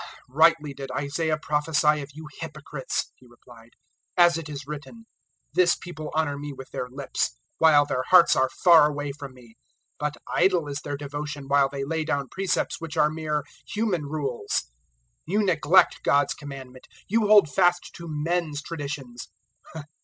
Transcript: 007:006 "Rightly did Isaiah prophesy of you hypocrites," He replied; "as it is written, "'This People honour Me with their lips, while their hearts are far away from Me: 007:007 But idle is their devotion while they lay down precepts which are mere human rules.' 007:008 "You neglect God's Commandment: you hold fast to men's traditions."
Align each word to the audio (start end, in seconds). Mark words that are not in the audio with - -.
007:006 0.01 0.07
"Rightly 0.29 0.73
did 0.73 0.91
Isaiah 0.93 1.37
prophesy 1.39 2.01
of 2.01 2.09
you 2.15 2.27
hypocrites," 2.39 3.11
He 3.17 3.27
replied; 3.27 3.73
"as 4.17 4.35
it 4.35 4.49
is 4.49 4.65
written, 4.65 5.05
"'This 5.53 5.75
People 5.75 6.09
honour 6.15 6.39
Me 6.39 6.51
with 6.51 6.71
their 6.71 6.87
lips, 6.89 7.37
while 7.59 7.85
their 7.85 8.01
hearts 8.09 8.35
are 8.35 8.49
far 8.49 8.89
away 8.89 9.11
from 9.11 9.35
Me: 9.35 9.57
007:007 9.99 9.99
But 9.99 10.17
idle 10.33 10.67
is 10.67 10.79
their 10.79 10.97
devotion 10.97 11.43
while 11.47 11.69
they 11.69 11.83
lay 11.83 12.03
down 12.03 12.29
precepts 12.29 12.81
which 12.81 12.97
are 12.97 13.11
mere 13.11 13.43
human 13.67 14.05
rules.' 14.07 14.63
007:008 15.27 15.27
"You 15.27 15.45
neglect 15.45 16.01
God's 16.03 16.33
Commandment: 16.33 16.87
you 17.07 17.27
hold 17.27 17.47
fast 17.47 17.91
to 17.93 18.07
men's 18.09 18.63
traditions." 18.63 19.27